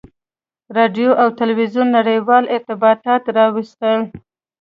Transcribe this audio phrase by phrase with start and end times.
[0.77, 3.99] •راډیو او تلویزیون نړیوال ارتباطات راوستل.